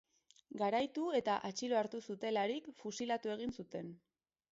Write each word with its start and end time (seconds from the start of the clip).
Garaitu 0.59 1.03
eta 1.19 1.35
atxilo 1.49 1.77
hartu 1.81 2.01
zutelarik, 2.05 2.71
fusilatu 2.81 3.33
egin 3.35 3.55
zuten. 3.61 3.93